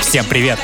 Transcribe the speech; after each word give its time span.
Всем 0.00 0.24
привет! 0.26 0.60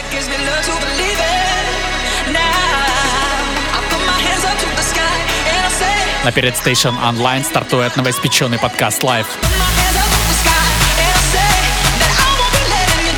На 6.25 6.33
перед 6.33 6.55
Station 6.55 6.95
Online 7.03 7.45
стартует 7.45 7.97
новоиспеченный 7.97 8.59
подкаст 8.61 9.03
Live 9.03 9.27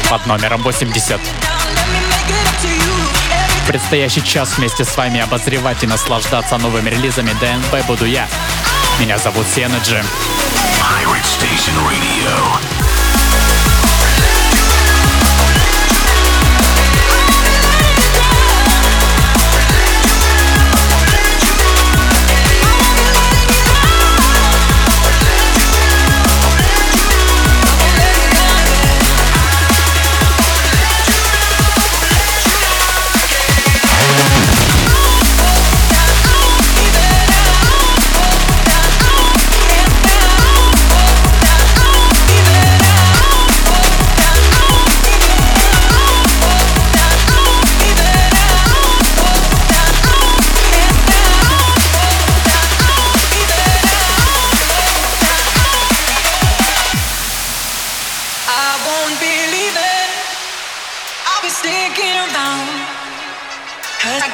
под 0.08 0.26
номером 0.26 0.62
80. 0.62 1.51
Предстоящий 3.66 4.22
час 4.22 4.58
вместе 4.58 4.84
с 4.84 4.96
вами 4.96 5.20
обозревать 5.20 5.82
и 5.84 5.86
наслаждаться 5.86 6.58
новыми 6.58 6.90
релизами 6.90 7.30
ДНБ 7.40 7.86
буду 7.86 8.04
я. 8.06 8.28
Меня 9.00 9.18
зовут 9.18 9.46
Radio. 11.86 12.81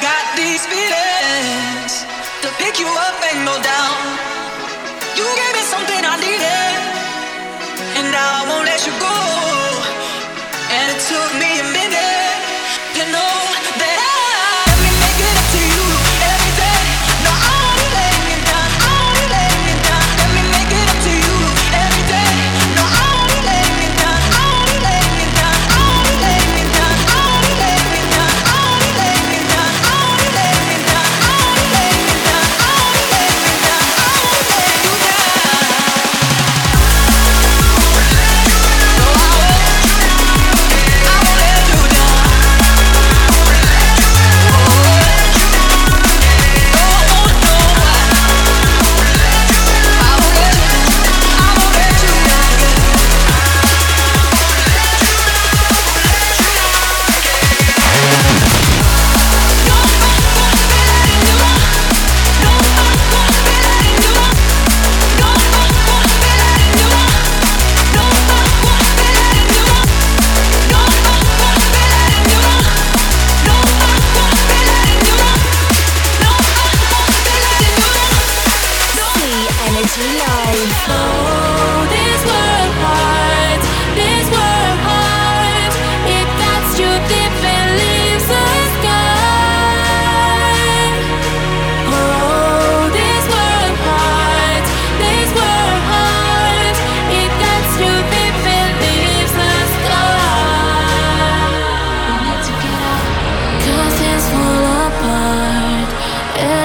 Got 0.08 0.26
these 0.40 0.64
feelings 0.72 1.92
to 2.42 2.48
pick 2.62 2.74
you 2.82 2.88
up 3.06 3.18
and 3.30 3.38
go 3.50 3.56
down. 3.74 4.00
You 5.18 5.26
gave 5.40 5.52
me 5.58 5.64
something 5.74 6.02
I 6.12 6.16
needed. 6.26 6.76
And 7.98 8.06
now 8.16 8.30
I 8.40 8.42
won't 8.48 8.66
let 8.72 8.80
you 8.88 8.94
go. 9.08 9.18
And 10.76 10.86
it 10.94 11.00
took 11.12 11.30
me 11.42 11.50
a 11.60 11.64
minute 11.64 11.77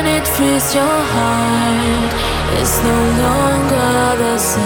and 0.05 0.17
it 0.17 0.27
frees 0.27 0.75
your 0.75 0.99
heart. 1.13 2.13
It's 2.59 2.77
no 2.83 2.97
longer 3.23 4.17
the 4.23 4.37
same. 4.37 4.63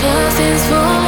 Cause 0.00 0.34
things 0.36 0.64
fall 0.68 1.01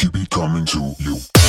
keep 0.00 0.16
it 0.16 0.30
coming 0.30 0.64
to 0.64 0.94
you. 1.00 1.39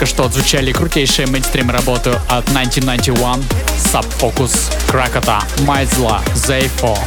Только 0.00 0.14
что 0.14 0.24
отзвучали 0.24 0.72
крутейшие 0.72 1.26
мейнстрим 1.26 1.70
работы 1.70 2.12
от 2.26 2.48
1991, 2.48 3.44
Subfocus, 3.76 4.72
Кракота, 4.88 5.42
Майзла, 5.66 6.22
Зейфо, 6.34 6.98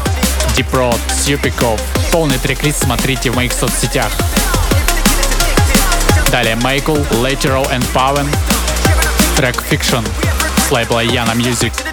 Road, 0.71 0.99
Сюпиков. 1.11 1.81
Полный 2.11 2.37
трек-лист 2.37 2.83
смотрите 2.83 3.31
в 3.31 3.35
моих 3.35 3.51
соцсетях. 3.51 4.11
Далее 6.31 6.55
Мейкл, 6.57 6.97
Lateral 7.23 7.67
and 7.71 7.83
Paven, 7.95 8.27
трек 9.37 9.55
Fiction 9.71 10.07
с 10.67 10.69
лейбла 10.69 11.03
Yana 11.03 11.35
Music. 11.35 11.92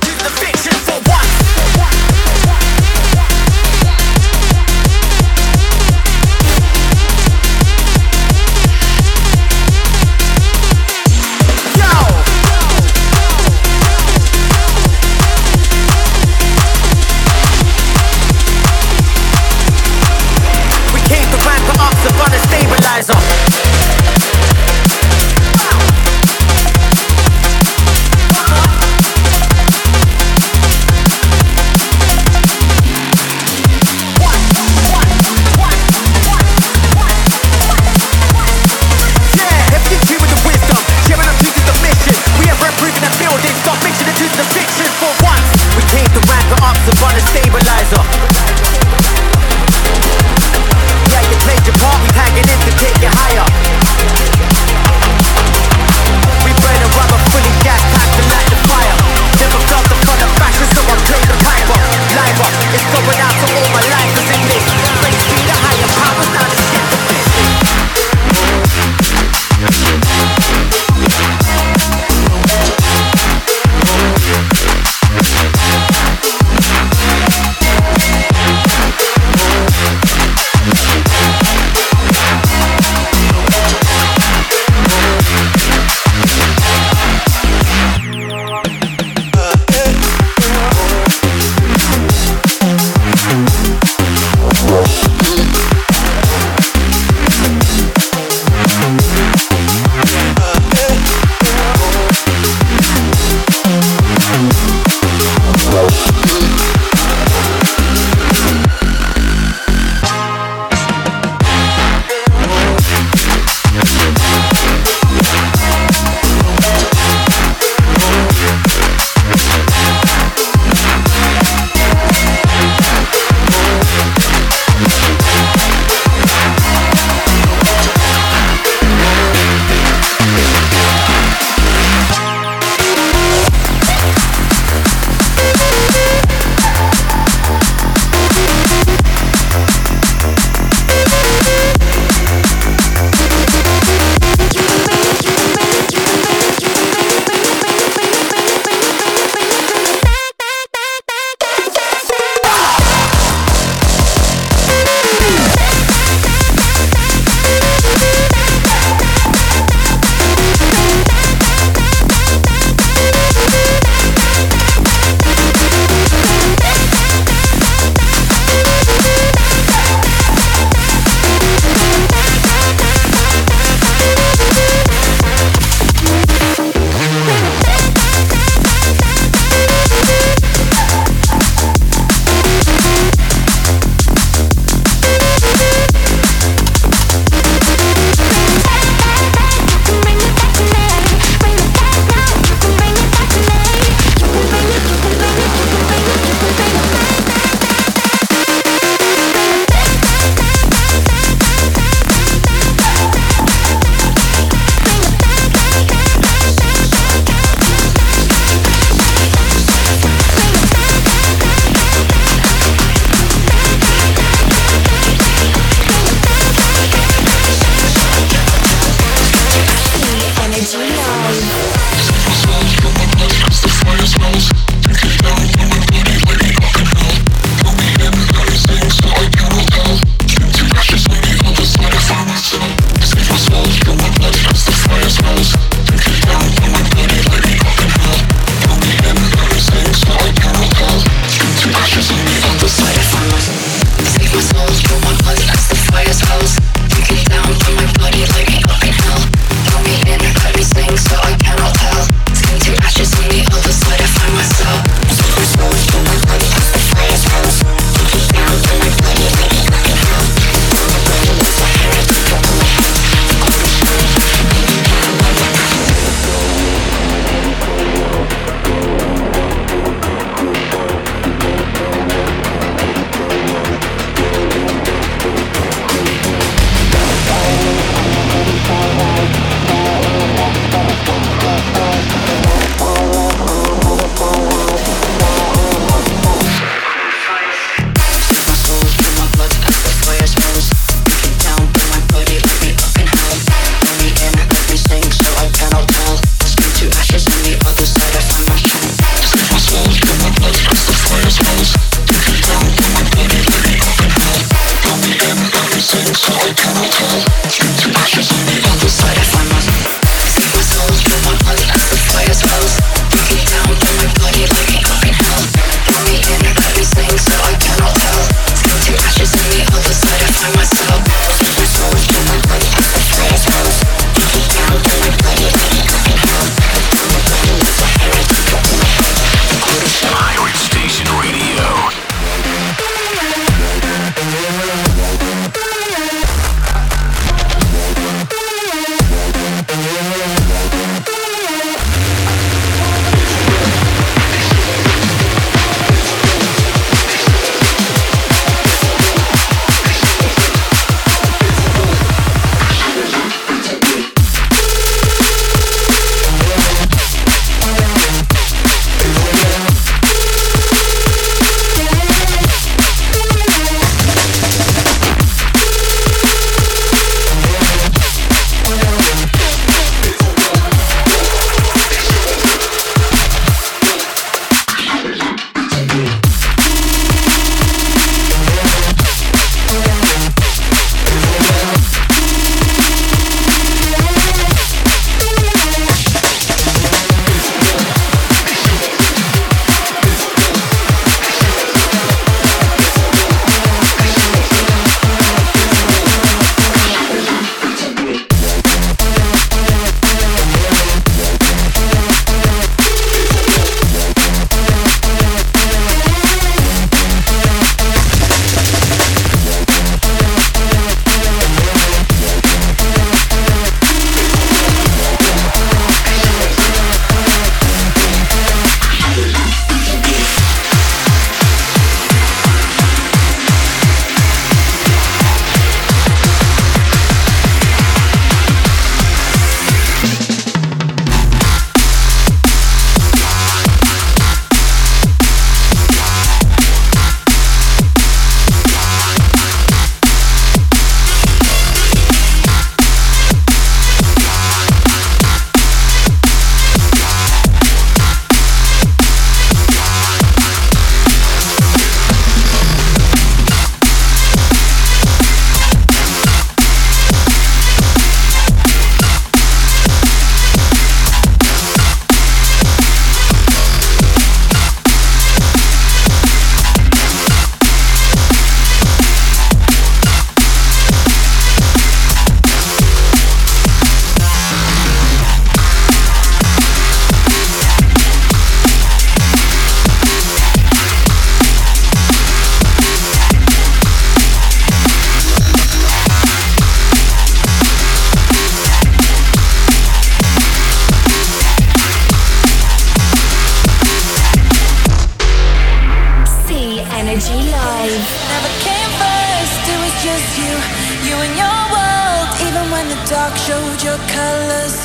The 502.88 503.00
dark 503.10 503.34
showed 503.36 503.82
your 503.82 503.98
colors. 504.08 504.76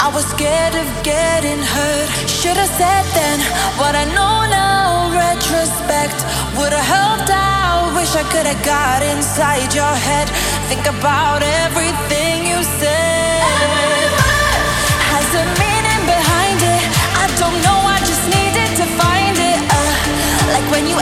I 0.00 0.08
was 0.14 0.24
scared 0.34 0.74
of 0.74 0.88
getting 1.04 1.60
hurt. 1.60 2.10
Should 2.26 2.56
have 2.56 2.72
said 2.80 3.04
then 3.14 3.38
what 3.78 3.94
I 3.94 4.04
know 4.16 4.48
now. 4.48 5.12
Retrospect 5.12 6.18
would 6.58 6.72
have 6.72 6.88
helped 6.98 7.30
out. 7.30 7.94
Wish 7.94 8.16
I 8.16 8.24
could 8.32 8.46
have 8.46 8.62
got 8.64 9.02
inside 9.04 9.70
your 9.74 9.94
head. 10.08 10.26
Think 10.72 10.88
about 10.88 11.42
everything 11.62 12.48
you 12.50 12.58
said. 12.80 13.44
Has 15.12 15.28
a 15.42 15.44
meaning 15.60 16.02
behind 16.08 16.58
it. 16.58 16.82
I 17.20 17.26
don't 17.38 17.58
know. 17.62 17.78
I 17.84 17.98
just 18.00 18.24
needed 18.26 18.70
to 18.80 18.86
find 18.98 19.36
it. 19.36 19.60
Uh, 19.70 20.56
like 20.56 20.66
when 20.72 20.88
you 20.88 20.98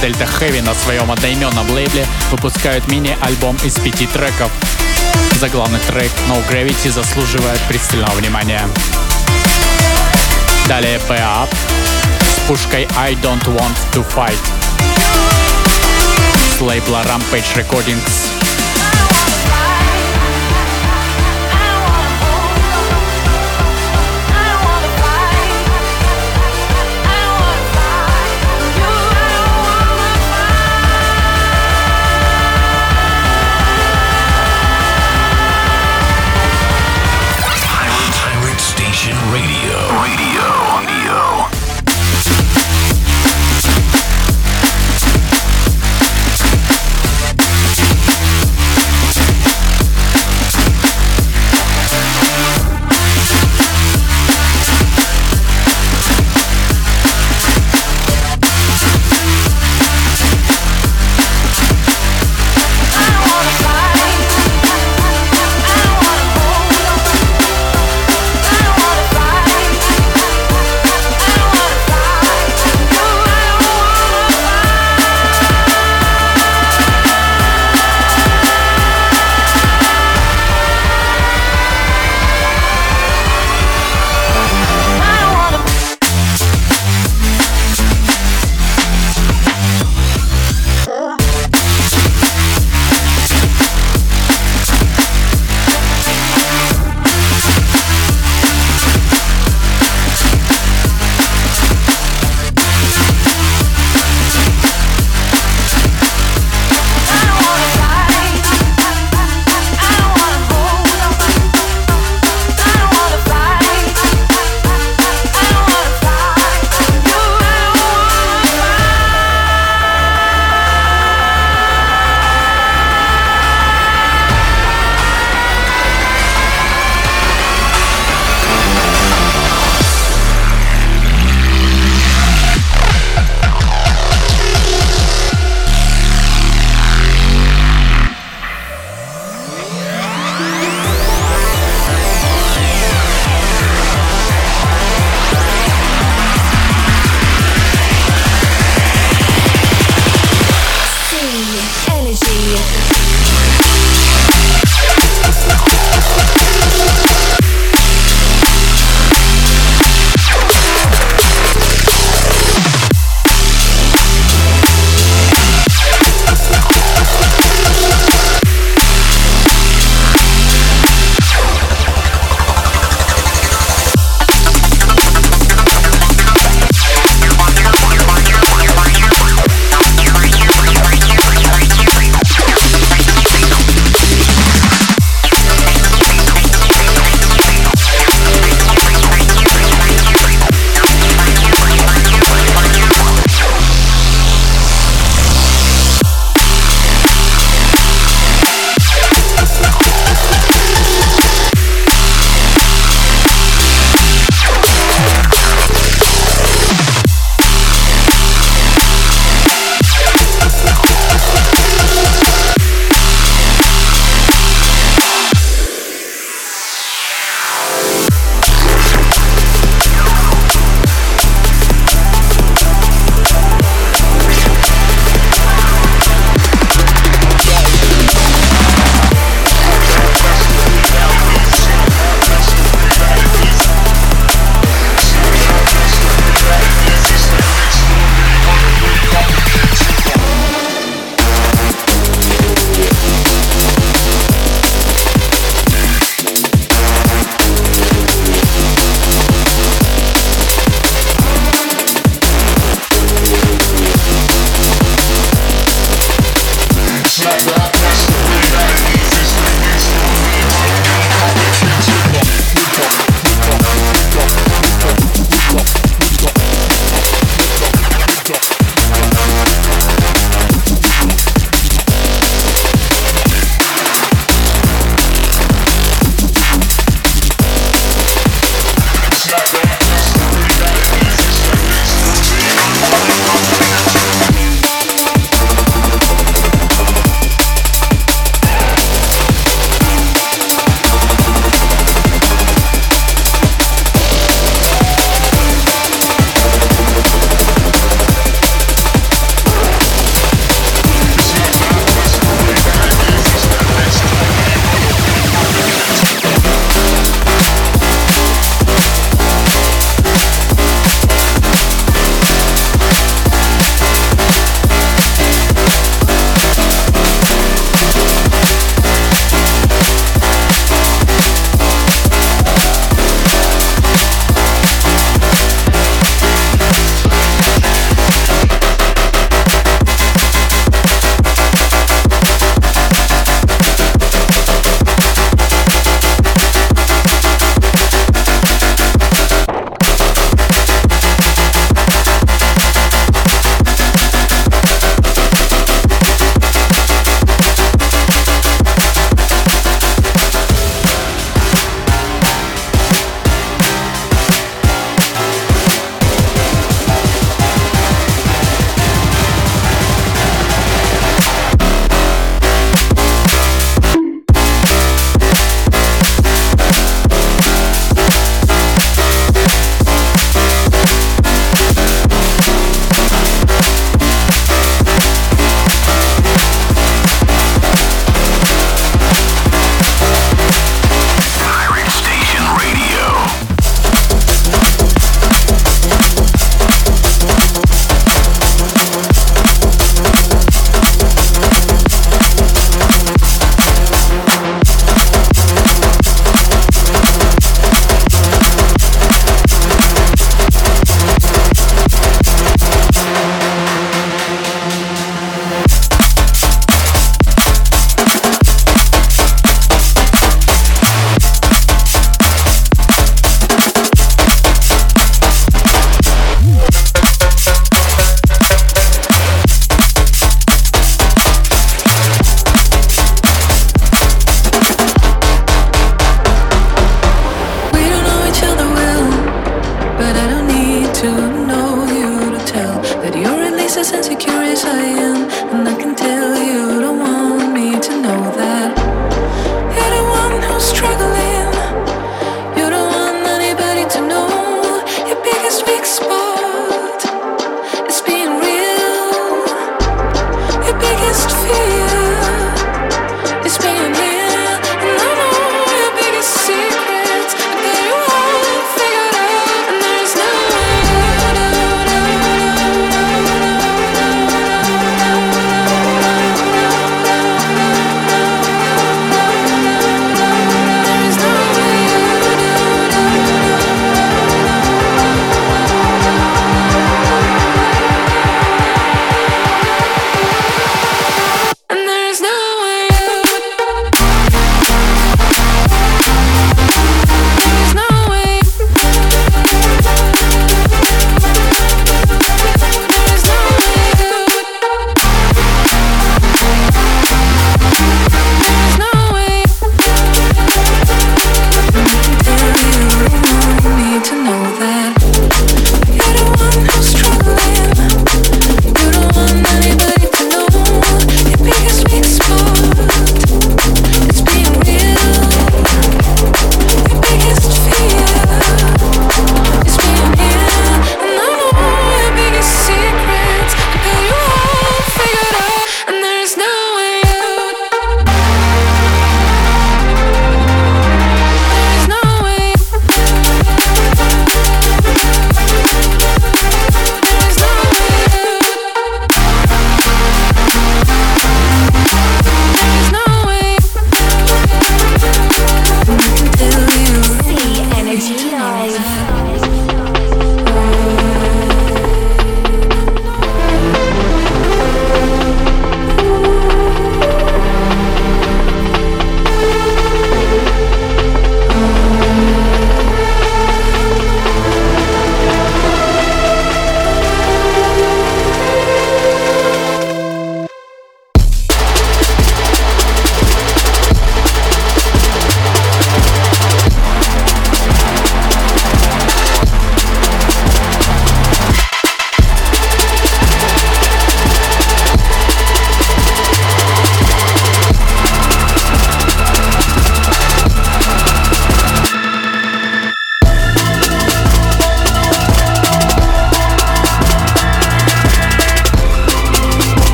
Delta 0.00 0.28
Heavy 0.38 0.62
на 0.62 0.74
своем 0.74 1.10
одноименном 1.10 1.68
лейбле 1.70 2.06
выпускают 2.30 2.86
мини-альбом 2.86 3.56
из 3.64 3.74
пяти 3.74 4.06
треков. 4.06 4.50
Заглавный 5.40 5.80
трек 5.80 6.12
No 6.28 6.40
Gravity 6.48 6.90
заслуживает 6.90 7.60
пристального 7.68 8.12
внимания. 8.12 8.62
Далее 10.68 11.00
Up 11.08 11.48
с 12.20 12.48
пушкой 12.48 12.86
I 12.96 13.14
Don't 13.14 13.44
Want 13.46 13.76
To 13.92 14.06
Fight 14.14 14.38
с 16.56 16.60
лейбла 16.60 17.02
Rampage 17.04 17.56
Recordings. 17.56 18.37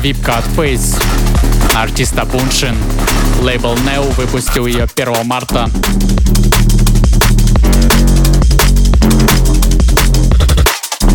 Випка 0.00 0.38
от 0.38 0.44
Face 0.56 1.02
артиста 1.74 2.24
Буншин. 2.24 2.76
Лейбл 3.42 3.74
Neo 3.74 4.12
выпустил 4.14 4.66
ее 4.66 4.84
1 4.84 5.26
марта. 5.26 5.70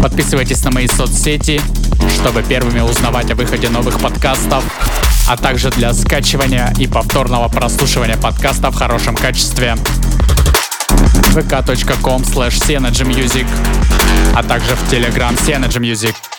Подписывайтесь 0.01 0.63
на 0.63 0.71
мои 0.71 0.87
соцсети, 0.87 1.59
чтобы 2.19 2.43
первыми 2.43 2.81
узнавать 2.81 3.31
о 3.31 3.35
выходе 3.35 3.69
новых 3.69 3.99
подкастов, 3.99 4.63
а 5.27 5.35
также 5.35 5.71
для 5.71 5.93
скачивания 5.93 6.71
и 6.77 6.85
повторного 6.85 7.47
прослушивания 7.47 8.17
подкаста 8.17 8.69
в 8.69 8.75
хорошем 8.75 9.15
качестве 9.15 9.75
vk.com 11.33 12.21
slash 12.21 12.59
а 14.35 14.43
также 14.43 14.75
в 14.75 14.91
Telegram 14.91 15.35
Synergy 15.35 15.79
Music. 15.79 16.34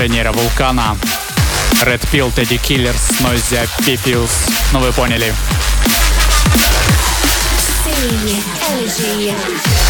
Эпицентре 0.00 0.08
нейровулкана. 0.08 0.96
Red 1.82 2.00
Pill, 2.10 2.32
Teddy 2.34 2.58
Killers, 2.58 3.20
Noisia, 3.20 3.66
Pipils. 3.80 4.30
Ну 4.72 4.80
вы 4.80 4.92
поняли. 4.92 5.34
Energy. 8.68 9.89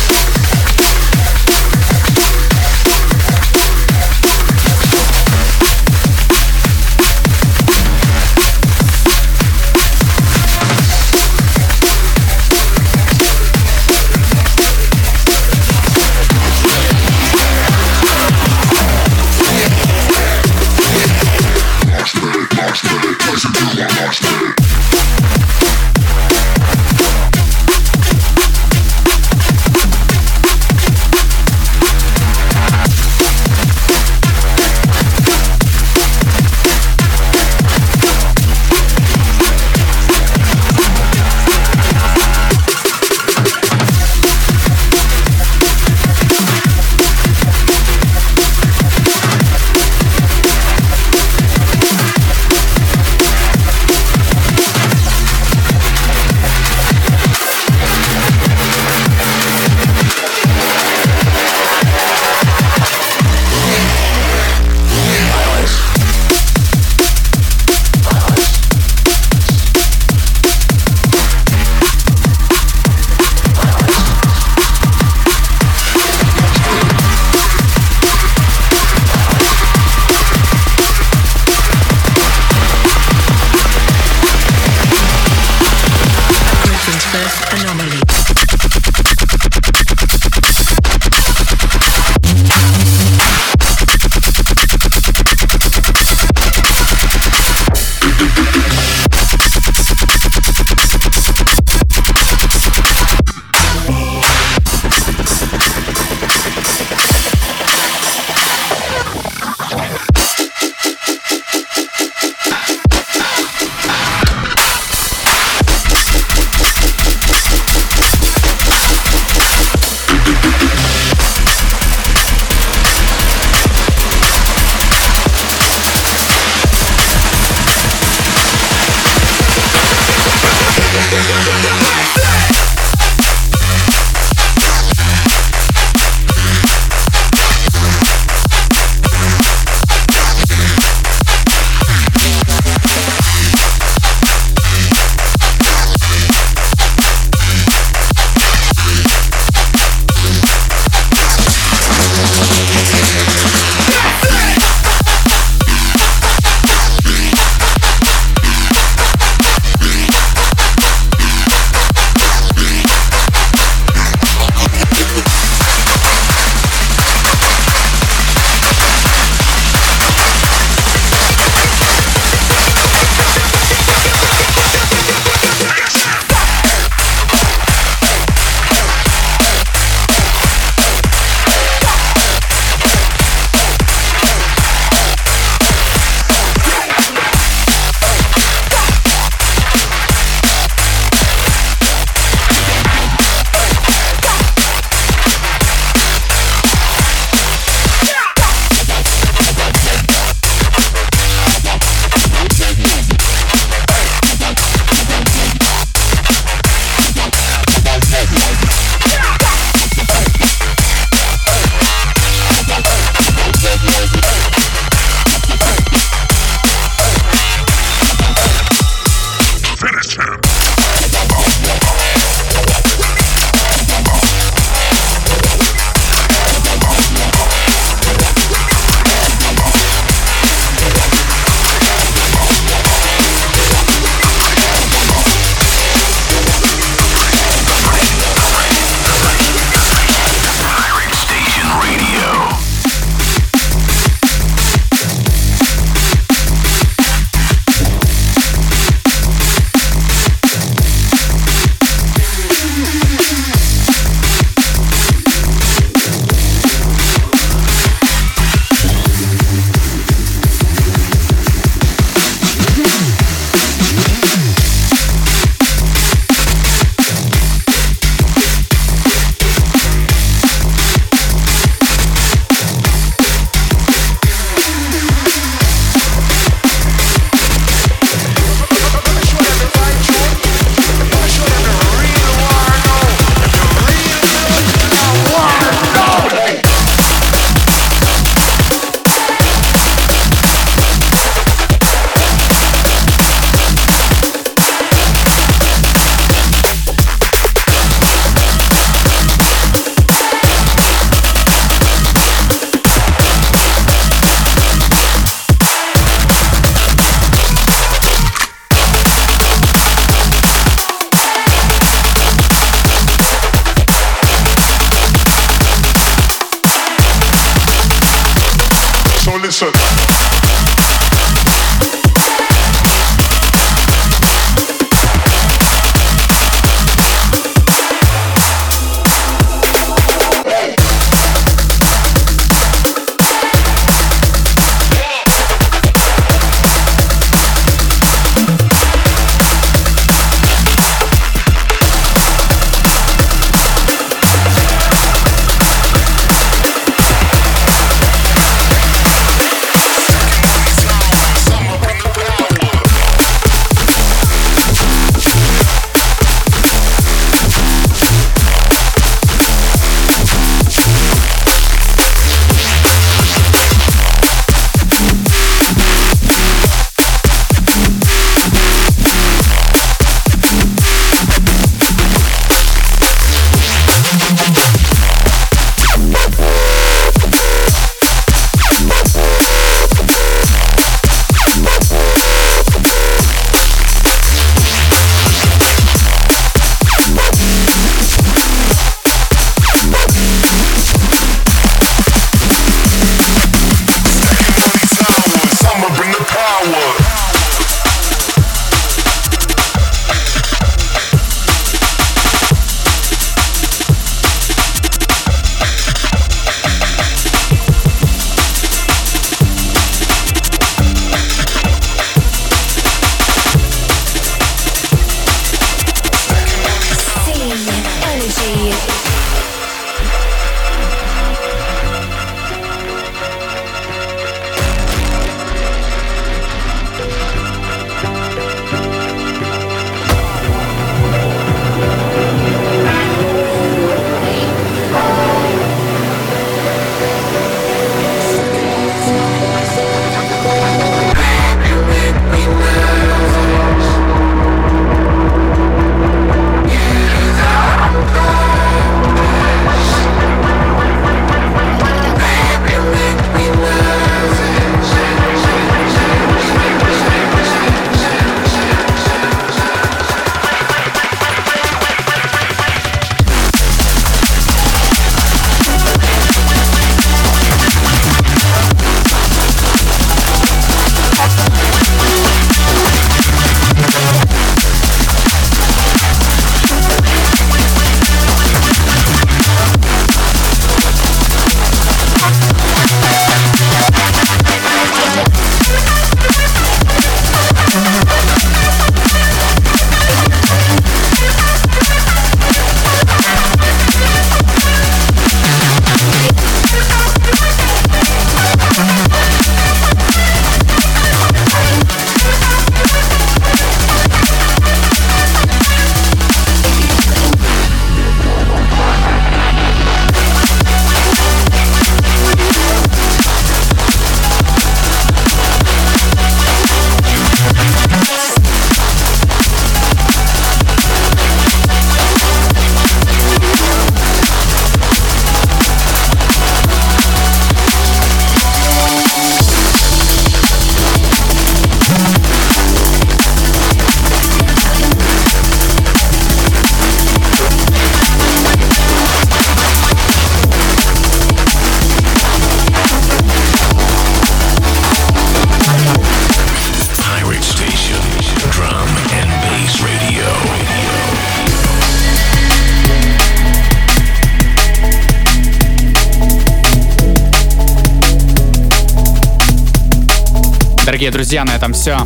Дорогие 561.00 561.12
друзья, 561.12 561.44
на 561.46 561.56
этом 561.56 561.72
все. 561.72 561.96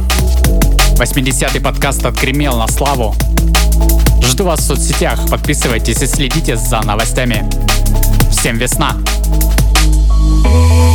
80-й 0.99 1.61
подкаст 1.61 2.07
отгремел 2.07 2.57
на 2.57 2.69
славу. 2.69 3.17
Жду 4.23 4.45
вас 4.45 4.61
в 4.61 4.67
соцсетях, 4.67 5.29
подписывайтесь 5.29 6.01
и 6.01 6.07
следите 6.07 6.55
за 6.55 6.81
новостями. 6.81 7.45
Всем 8.31 8.57
весна! 8.57 8.97
Thank 10.45 10.94